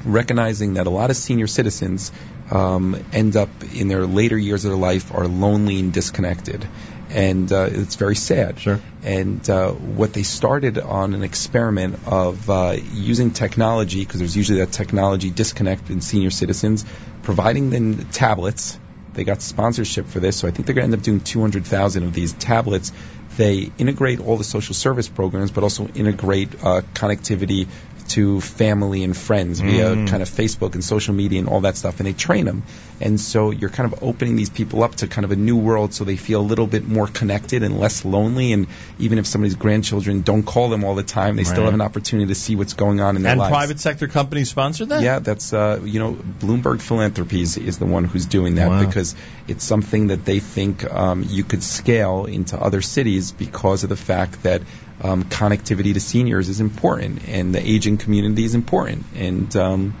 recognizing 0.04 0.74
that 0.74 0.86
a 0.86 0.90
lot 0.90 1.10
of 1.10 1.16
senior 1.16 1.46
citizens 1.46 2.12
um, 2.50 2.96
end 3.12 3.36
up 3.36 3.50
in 3.74 3.88
their 3.88 4.06
later 4.06 4.38
years 4.38 4.64
of 4.64 4.70
their 4.70 4.78
life 4.78 5.12
are 5.14 5.26
lonely 5.26 5.80
and 5.80 5.92
disconnected. 5.92 6.66
And 7.10 7.52
uh, 7.52 7.68
it's 7.70 7.96
very 7.96 8.14
sad. 8.14 8.60
Sure. 8.60 8.80
And 9.02 9.48
uh, 9.50 9.72
what 9.72 10.12
they 10.12 10.22
started 10.22 10.78
on 10.78 11.14
an 11.14 11.22
experiment 11.24 11.98
of 12.06 12.48
uh, 12.48 12.76
using 12.92 13.32
technology, 13.32 14.00
because 14.00 14.20
there's 14.20 14.36
usually 14.36 14.60
that 14.60 14.72
technology 14.72 15.30
disconnect 15.30 15.90
in 15.90 16.00
senior 16.00 16.30
citizens, 16.30 16.84
providing 17.22 17.70
them 17.70 18.08
tablets. 18.10 18.78
They 19.12 19.24
got 19.24 19.42
sponsorship 19.42 20.06
for 20.06 20.20
this, 20.20 20.36
so 20.36 20.46
I 20.46 20.52
think 20.52 20.66
they're 20.66 20.74
going 20.74 20.88
to 20.88 20.92
end 20.92 21.00
up 21.00 21.04
doing 21.04 21.20
200,000 21.20 22.04
of 22.04 22.12
these 22.12 22.32
tablets. 22.32 22.92
They 23.36 23.72
integrate 23.76 24.20
all 24.20 24.36
the 24.36 24.44
social 24.44 24.74
service 24.74 25.08
programs, 25.08 25.50
but 25.50 25.64
also 25.64 25.88
integrate 25.88 26.54
uh, 26.62 26.82
connectivity 26.94 27.66
to 28.14 28.40
family 28.40 29.02
and 29.04 29.16
friends 29.16 29.60
via 29.60 29.90
Mm. 29.96 30.08
kind 30.08 30.22
of 30.22 30.28
Facebook 30.28 30.74
and 30.74 30.84
social 30.84 31.14
media 31.14 31.38
and 31.38 31.48
all 31.48 31.60
that 31.62 31.76
stuff, 31.76 31.98
and 32.00 32.06
they 32.06 32.12
train 32.12 32.44
them. 32.44 32.62
And 33.00 33.18
so 33.20 33.50
you're 33.50 33.70
kind 33.70 33.92
of 33.92 34.02
opening 34.02 34.36
these 34.36 34.50
people 34.50 34.82
up 34.84 34.94
to 34.96 35.06
kind 35.06 35.24
of 35.24 35.30
a 35.32 35.36
new 35.36 35.56
world 35.56 35.94
so 35.94 36.04
they 36.04 36.16
feel 36.16 36.40
a 36.40 36.48
little 36.52 36.66
bit 36.66 36.86
more 36.86 37.06
connected 37.06 37.62
and 37.62 37.78
less 37.80 38.04
lonely. 38.04 38.52
And 38.52 38.66
even 38.98 39.18
if 39.18 39.26
somebody's 39.26 39.54
grandchildren 39.54 40.20
don't 40.22 40.42
call 40.42 40.68
them 40.68 40.84
all 40.84 40.94
the 40.94 41.02
time, 41.02 41.36
they 41.36 41.44
still 41.44 41.64
have 41.64 41.74
an 41.74 41.80
opportunity 41.80 42.28
to 42.28 42.34
see 42.34 42.56
what's 42.56 42.74
going 42.74 43.00
on 43.00 43.16
in 43.16 43.22
their 43.22 43.32
And 43.32 43.38
lives. 43.40 43.48
And 43.48 43.54
private 43.56 43.80
sector 43.80 44.06
companies 44.08 44.50
sponsor 44.50 44.84
that? 44.86 45.02
Yeah, 45.02 45.18
that's 45.20 45.52
uh, 45.52 45.80
you 45.82 45.98
know 45.98 46.12
Bloomberg 46.12 46.80
Philanthropies 46.82 47.56
is 47.56 47.78
the 47.78 47.86
one 47.86 48.04
who's 48.04 48.26
doing 48.26 48.56
that 48.56 48.68
Wow. 48.68 48.84
because 48.84 49.14
it's 49.48 49.64
something 49.64 50.08
that 50.08 50.24
they 50.24 50.40
think 50.40 50.84
um, 50.92 51.24
you 51.28 51.44
could 51.44 51.62
scale 51.62 52.26
into 52.26 52.60
other 52.60 52.82
cities 52.82 53.32
because 53.32 53.82
of 53.82 53.88
the 53.88 53.96
fact 53.96 54.42
that 54.42 54.62
um, 55.02 55.24
connectivity 55.24 55.94
to 55.94 56.00
seniors 56.00 56.48
is 56.48 56.60
important 56.60 57.28
and 57.28 57.54
the 57.54 57.60
aging 57.60 57.98
community 57.98 58.44
is 58.44 58.54
important 58.54 59.06
and 59.14 59.54
um, 59.56 59.94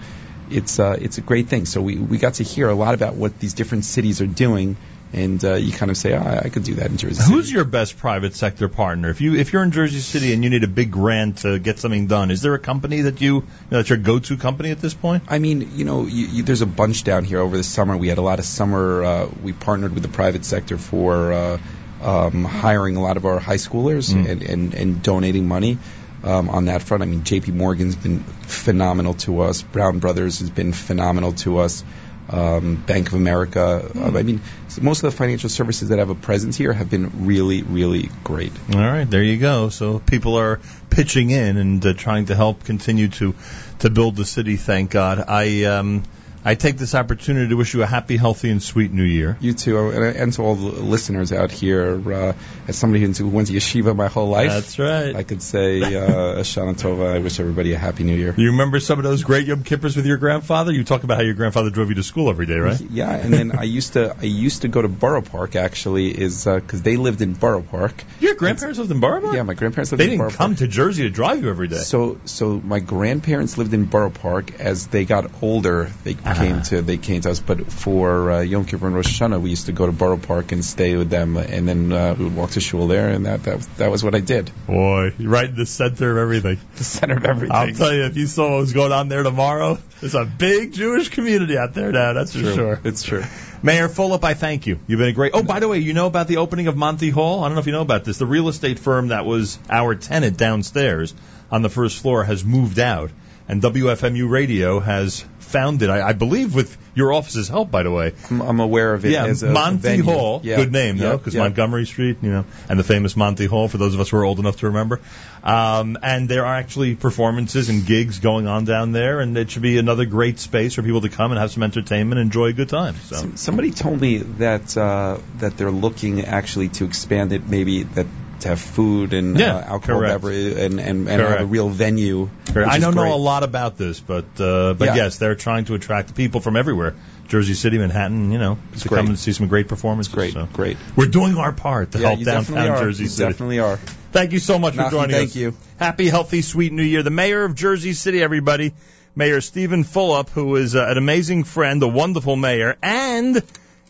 it's 0.50 0.78
uh, 0.78 0.96
it's 1.00 1.18
a 1.18 1.20
great 1.20 1.48
thing. 1.48 1.64
So 1.64 1.80
we 1.80 1.96
we 1.96 2.18
got 2.18 2.34
to 2.34 2.44
hear 2.44 2.68
a 2.68 2.74
lot 2.74 2.94
about 2.94 3.14
what 3.14 3.38
these 3.38 3.54
different 3.54 3.84
cities 3.84 4.20
are 4.20 4.26
doing. 4.26 4.76
And 5.12 5.44
uh, 5.44 5.54
you 5.54 5.72
kind 5.72 5.90
of 5.90 5.96
say, 5.96 6.14
oh, 6.14 6.22
I 6.22 6.50
could 6.50 6.62
do 6.62 6.74
that 6.74 6.86
in 6.88 6.96
Jersey 6.96 7.16
City. 7.16 7.32
Who's 7.32 7.50
your 7.50 7.64
best 7.64 7.98
private 7.98 8.36
sector 8.36 8.68
partner? 8.68 9.10
If 9.10 9.20
you 9.20 9.34
if 9.34 9.52
you're 9.52 9.64
in 9.64 9.72
Jersey 9.72 9.98
City 9.98 10.32
and 10.32 10.44
you 10.44 10.50
need 10.50 10.62
a 10.62 10.68
big 10.68 10.92
grant 10.92 11.38
to 11.38 11.58
get 11.58 11.80
something 11.80 12.06
done, 12.06 12.30
is 12.30 12.42
there 12.42 12.54
a 12.54 12.60
company 12.60 13.00
that 13.02 13.20
you, 13.20 13.36
you 13.36 13.42
know, 13.72 13.78
that's 13.78 13.88
your 13.88 13.98
go-to 13.98 14.36
company 14.36 14.70
at 14.70 14.78
this 14.78 14.94
point? 14.94 15.24
I 15.26 15.40
mean, 15.40 15.72
you 15.74 15.84
know, 15.84 16.06
you, 16.06 16.26
you, 16.26 16.42
there's 16.44 16.62
a 16.62 16.66
bunch 16.66 17.02
down 17.02 17.24
here 17.24 17.40
over 17.40 17.56
the 17.56 17.64
summer. 17.64 17.96
We 17.96 18.06
had 18.06 18.18
a 18.18 18.22
lot 18.22 18.38
of 18.38 18.44
summer. 18.44 19.02
Uh, 19.02 19.28
we 19.42 19.52
partnered 19.52 19.94
with 19.94 20.04
the 20.04 20.08
private 20.08 20.44
sector 20.44 20.78
for 20.78 21.32
uh, 21.32 21.58
um, 22.02 22.44
hiring 22.44 22.96
a 22.96 23.02
lot 23.02 23.16
of 23.16 23.24
our 23.26 23.38
high 23.38 23.56
schoolers 23.56 24.12
Mm. 24.14 24.28
and, 24.28 24.42
and, 24.42 24.74
and 24.74 25.02
donating 25.02 25.46
money 25.48 25.78
um, 26.24 26.48
on 26.50 26.66
that 26.66 26.82
front. 26.82 27.02
I 27.02 27.06
mean, 27.06 27.24
J.P. 27.24 27.52
Morgan's 27.52 27.96
been 27.96 28.20
phenomenal 28.20 29.14
to 29.14 29.40
us. 29.40 29.62
Brown 29.62 29.98
Brothers 29.98 30.40
has 30.40 30.50
been 30.50 30.72
phenomenal 30.72 31.32
to 31.44 31.58
us. 31.58 31.84
Um, 32.28 32.76
Bank 32.76 33.08
of 33.08 33.14
America. 33.14 33.80
Hmm. 33.80 34.14
Uh, 34.14 34.18
I 34.20 34.22
mean, 34.22 34.40
most 34.80 35.02
of 35.02 35.10
the 35.10 35.16
financial 35.16 35.48
services 35.48 35.88
that 35.88 35.98
have 35.98 36.10
a 36.10 36.14
presence 36.14 36.56
here 36.56 36.72
have 36.72 36.88
been 36.88 37.26
really, 37.26 37.62
really 37.62 38.08
great. 38.22 38.52
All 38.72 38.80
right, 38.80 39.08
there 39.10 39.22
you 39.24 39.36
go. 39.36 39.68
So 39.68 39.98
people 39.98 40.36
are 40.36 40.60
pitching 40.90 41.30
in 41.30 41.56
and 41.56 41.84
uh, 41.84 41.92
trying 41.94 42.26
to 42.26 42.36
help 42.36 42.62
continue 42.62 43.08
to 43.08 43.34
to 43.80 43.90
build 43.90 44.14
the 44.14 44.24
city. 44.24 44.56
Thank 44.56 44.92
God. 44.92 45.24
I 45.26 45.64
um 45.64 46.04
I 46.44 46.54
take 46.54 46.78
this 46.78 46.94
opportunity 46.94 47.48
to 47.48 47.54
wish 47.54 47.74
you 47.74 47.82
a 47.82 47.86
happy, 47.86 48.16
healthy, 48.16 48.50
and 48.50 48.62
sweet 48.62 48.92
New 48.92 49.04
Year. 49.04 49.36
You 49.40 49.52
too, 49.52 49.90
and, 49.90 50.32
to 50.32 50.42
all 50.42 50.54
the 50.54 50.70
listeners 50.80 51.32
out 51.32 51.50
here. 51.50 52.00
Uh, 52.12 52.32
as 52.66 52.76
somebody 52.76 53.04
who 53.04 53.28
went 53.28 53.48
to 53.48 53.54
yeshiva 53.54 53.94
my 53.94 54.08
whole 54.08 54.28
life, 54.28 54.50
That's 54.50 54.78
right. 54.78 55.14
I 55.14 55.22
could 55.22 55.42
say 55.42 55.82
uh, 55.82 56.42
Shana 56.42 56.74
Tova. 56.74 57.14
I 57.14 57.18
wish 57.18 57.40
everybody 57.40 57.72
a 57.74 57.78
happy 57.78 58.04
New 58.04 58.16
Year. 58.16 58.34
You 58.36 58.52
remember 58.52 58.80
some 58.80 58.98
of 58.98 59.04
those 59.04 59.22
great 59.22 59.46
Yom 59.46 59.64
Kippurs 59.64 59.96
with 59.96 60.06
your 60.06 60.16
grandfather? 60.16 60.72
You 60.72 60.84
talk 60.84 61.04
about 61.04 61.18
how 61.18 61.22
your 61.22 61.34
grandfather 61.34 61.70
drove 61.70 61.88
you 61.90 61.96
to 61.96 62.02
school 62.02 62.30
every 62.30 62.46
day, 62.46 62.58
right? 62.58 62.80
Yeah, 62.80 63.10
and 63.14 63.32
then 63.32 63.52
I 63.58 63.64
used 63.64 63.94
to 63.94 64.16
I 64.18 64.24
used 64.24 64.62
to 64.62 64.68
go 64.68 64.80
to 64.80 64.88
Borough 64.88 65.22
Park 65.22 65.56
actually, 65.56 66.08
is 66.10 66.44
because 66.44 66.82
they 66.82 66.96
lived 66.96 67.20
in 67.20 67.34
Borough 67.34 67.62
Park. 67.62 68.02
Your 68.20 68.34
grandparents 68.34 68.78
lived 68.78 68.90
in 68.90 69.00
Borough 69.00 69.20
Park? 69.20 69.34
Yeah, 69.34 69.42
my 69.42 69.54
grandparents 69.54 69.92
lived 69.92 70.00
They 70.00 70.04
in 70.04 70.10
didn't 70.10 70.20
Borough 70.20 70.30
come 70.30 70.52
Park. 70.52 70.58
to 70.60 70.68
Jersey 70.68 71.02
to 71.02 71.10
drive 71.10 71.42
you 71.42 71.50
every 71.50 71.68
day. 71.68 71.76
So 71.76 72.18
so 72.24 72.60
my 72.60 72.80
grandparents 72.80 73.58
lived 73.58 73.74
in 73.74 73.84
Borough 73.84 74.10
Park. 74.10 74.58
As 74.60 74.86
they 74.86 75.04
got 75.04 75.42
older, 75.42 75.90
they 76.04 76.14
Ah. 76.30 76.34
came 76.34 76.62
to 76.62 76.82
they 76.82 76.96
came 76.96 77.20
to 77.22 77.30
us. 77.30 77.40
But 77.40 77.72
for 77.72 78.30
uh, 78.30 78.40
Yom 78.40 78.64
Kippur 78.64 78.86
and 78.86 78.94
Rosh 78.94 79.20
Hashanah, 79.20 79.40
we 79.40 79.50
used 79.50 79.66
to 79.66 79.72
go 79.72 79.86
to 79.86 79.92
Borough 79.92 80.16
Park 80.18 80.52
and 80.52 80.64
stay 80.64 80.96
with 80.96 81.10
them, 81.10 81.36
and 81.36 81.68
then 81.68 81.92
uh, 81.92 82.14
we 82.16 82.24
would 82.24 82.36
walk 82.36 82.50
to 82.52 82.60
shul 82.60 82.86
there, 82.86 83.08
and 83.08 83.26
that 83.26 83.42
that 83.44 83.60
that 83.78 83.90
was 83.90 84.04
what 84.04 84.14
I 84.14 84.20
did. 84.20 84.50
Boy, 84.66 85.12
right 85.18 85.48
in 85.48 85.56
the 85.56 85.66
center 85.66 86.12
of 86.12 86.18
everything. 86.18 86.58
The 86.76 86.84
center 86.84 87.16
of 87.16 87.24
everything. 87.24 87.54
I'll 87.54 87.72
tell 87.72 87.92
you, 87.92 88.04
if 88.04 88.16
you 88.16 88.26
saw 88.26 88.52
what 88.52 88.60
was 88.60 88.72
going 88.72 88.92
on 88.92 89.08
there 89.08 89.22
tomorrow, 89.22 89.78
there's 90.00 90.14
a 90.14 90.24
big 90.24 90.72
Jewish 90.72 91.08
community 91.08 91.58
out 91.58 91.74
there 91.74 91.92
now, 91.92 92.12
that's 92.12 92.32
for 92.32 92.40
True. 92.40 92.54
sure. 92.54 92.80
It's 92.84 93.02
true. 93.02 93.24
Mayor 93.62 93.88
Fulop, 93.88 94.24
I 94.24 94.32
thank 94.34 94.66
you. 94.66 94.78
You've 94.86 94.98
been 94.98 95.08
a 95.08 95.12
great. 95.12 95.32
Oh, 95.34 95.42
by 95.42 95.60
the 95.60 95.68
way, 95.68 95.78
you 95.78 95.92
know 95.92 96.06
about 96.06 96.28
the 96.28 96.38
opening 96.38 96.66
of 96.66 96.76
Monty 96.76 97.10
Hall? 97.10 97.44
I 97.44 97.48
don't 97.48 97.56
know 97.56 97.60
if 97.60 97.66
you 97.66 97.72
know 97.72 97.82
about 97.82 98.04
this. 98.04 98.16
The 98.16 98.26
real 98.26 98.48
estate 98.48 98.78
firm 98.78 99.08
that 99.08 99.26
was 99.26 99.58
our 99.68 99.94
tenant 99.94 100.38
downstairs 100.38 101.14
on 101.50 101.60
the 101.62 101.68
first 101.68 102.00
floor 102.00 102.24
has 102.24 102.42
moved 102.42 102.78
out, 102.78 103.10
and 103.50 103.60
WFMU 103.60 104.30
Radio 104.30 104.78
has 104.78 105.24
found 105.40 105.82
it. 105.82 105.90
I, 105.90 106.10
I 106.10 106.12
believe 106.12 106.54
with 106.54 106.78
your 106.94 107.12
office's 107.12 107.48
help, 107.48 107.68
by 107.68 107.82
the 107.82 107.90
way. 107.90 108.12
I'm, 108.30 108.40
I'm 108.40 108.60
aware 108.60 108.94
of 108.94 109.04
it. 109.04 109.10
Yeah, 109.10 109.26
as 109.26 109.42
Monty. 109.42 109.98
Hall. 109.98 110.40
Yeah. 110.44 110.54
Good 110.54 110.70
name, 110.70 110.98
though, 110.98 111.18
because 111.18 111.34
yeah. 111.34 111.42
Montgomery 111.42 111.84
Street, 111.84 112.18
you 112.22 112.30
know, 112.30 112.44
and 112.68 112.78
the 112.78 112.84
famous 112.84 113.16
Monty 113.16 113.46
Hall 113.46 113.66
for 113.66 113.78
those 113.78 113.94
of 113.94 114.00
us 114.00 114.10
who 114.10 114.18
are 114.18 114.24
old 114.24 114.38
enough 114.38 114.58
to 114.58 114.66
remember. 114.66 115.00
Um, 115.42 115.98
and 116.00 116.28
there 116.28 116.46
are 116.46 116.54
actually 116.54 116.94
performances 116.94 117.68
and 117.70 117.84
gigs 117.84 118.20
going 118.20 118.46
on 118.46 118.66
down 118.66 118.92
there, 118.92 119.18
and 119.18 119.36
it 119.36 119.50
should 119.50 119.62
be 119.62 119.78
another 119.78 120.04
great 120.04 120.38
space 120.38 120.74
for 120.74 120.82
people 120.82 121.00
to 121.00 121.08
come 121.08 121.32
and 121.32 121.40
have 121.40 121.50
some 121.50 121.64
entertainment 121.64 122.20
and 122.20 122.28
enjoy 122.28 122.46
a 122.46 122.52
good 122.52 122.68
time. 122.68 122.94
So. 123.06 123.32
Somebody 123.34 123.72
told 123.72 124.00
me 124.00 124.18
that 124.18 124.76
uh, 124.76 125.18
that 125.38 125.56
they're 125.56 125.72
looking 125.72 126.24
actually 126.24 126.68
to 126.68 126.84
expand 126.84 127.32
it, 127.32 127.48
maybe 127.48 127.82
that 127.82 128.06
to 128.42 128.48
have 128.48 128.60
food 128.60 129.12
and 129.12 129.38
Yeah, 129.38 129.56
uh, 129.56 129.60
alcohol 129.74 130.00
correct. 130.00 130.14
beverage 130.22 130.56
and 130.56 130.80
and, 130.80 131.08
and 131.08 131.20
have 131.22 131.40
a 131.40 131.46
real 131.46 131.68
venue. 131.68 132.28
I 132.54 132.78
don't 132.78 132.94
know 132.94 133.14
a 133.14 133.16
lot 133.16 133.42
about 133.42 133.76
this, 133.76 134.00
but 134.00 134.24
uh, 134.40 134.74
but 134.74 134.86
Yeah. 134.86 134.94
yes, 134.96 135.18
they're 135.18 135.34
trying 135.34 135.64
to 135.66 135.74
attract 135.74 136.14
people 136.14 136.40
from 136.40 136.56
everywhere. 136.56 136.94
Jersey 137.28 137.54
City, 137.54 137.78
Manhattan, 137.78 138.32
you 138.32 138.38
know, 138.38 138.58
to 138.80 138.88
great. 138.88 138.98
come 138.98 139.06
and 139.06 139.18
see 139.18 139.32
some 139.32 139.46
great 139.46 139.68
performances. 139.68 140.12
Great, 140.12 140.32
so. 140.32 140.48
great. 140.52 140.76
We're 140.96 141.06
doing 141.06 141.36
our 141.36 141.52
part 141.52 141.92
to 141.92 141.98
Yeah, 142.00 142.08
help 142.08 142.24
downtown. 142.24 142.78
Jersey 142.82 143.04
You 143.04 143.08
City. 143.08 143.30
definitely 143.30 143.58
are. 143.60 143.76
Thank 144.10 144.32
you 144.32 144.40
so 144.40 144.58
much 144.58 144.74
for 144.74 144.90
joining 144.90 145.10
thank 145.10 145.28
us. 145.28 145.32
Thank 145.34 145.36
you. 145.36 145.54
Happy, 145.78 146.08
healthy, 146.08 146.42
sweet 146.42 146.72
New 146.72 146.82
Year. 146.82 147.04
The 147.04 147.10
mayor 147.10 147.44
of 147.44 147.54
Jersey 147.54 147.92
City, 147.92 148.20
everybody, 148.20 148.74
Mayor 149.14 149.40
Steven 149.40 149.84
Fulop, 149.84 150.28
who 150.30 150.56
is 150.56 150.74
uh, 150.74 150.84
an 150.88 150.98
amazing 150.98 151.44
friend, 151.44 151.80
a 151.84 151.88
wonderful 151.88 152.34
mayor, 152.34 152.76
and 152.82 153.40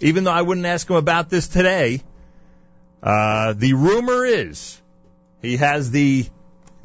even 0.03 0.25
though 0.25 0.33
I 0.33 0.43
wouldn't 0.43 0.67
ask 0.67 0.89
him 0.91 0.97
about 0.97 1.31
this 1.31 1.49
today, 1.49 2.03
uh, 3.03 3.55
the 3.55 3.75
rumor 3.75 4.25
is 4.25 4.81
he 5.43 5.57
has 5.57 5.91
the 5.91 6.27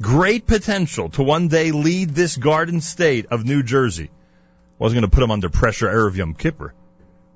great 0.00 0.46
potential 0.46 1.08
to 1.10 1.22
one 1.22 1.48
day 1.48 1.72
lead 1.72 2.10
this 2.10 2.36
garden 2.36 2.80
state 2.80 3.26
of 3.26 3.44
New 3.44 3.62
Jersey. 3.62 4.10
Wasn't 4.78 5.00
going 5.00 5.10
to 5.10 5.14
put 5.14 5.22
him 5.22 5.30
under 5.30 5.48
pressure, 5.48 5.88
Erev 5.88 6.16
Yom 6.16 6.34
Kippur. 6.34 6.74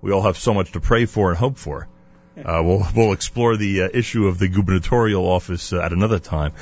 We 0.02 0.12
all 0.12 0.22
have 0.22 0.36
so 0.36 0.54
much 0.54 0.72
to 0.72 0.80
pray 0.80 1.06
for 1.06 1.30
and 1.30 1.38
hope 1.38 1.58
for. 1.58 1.88
Uh, 2.36 2.62
we'll 2.64 2.86
we'll 2.94 3.12
explore 3.12 3.56
the 3.56 3.82
uh, 3.82 3.88
issue 3.92 4.26
of 4.26 4.38
the 4.38 4.48
gubernatorial 4.48 5.26
office 5.26 5.72
uh, 5.72 5.80
at 5.80 5.92
another 5.92 6.18
time. 6.18 6.52